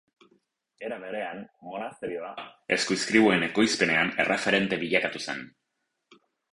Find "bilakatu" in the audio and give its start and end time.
4.87-5.27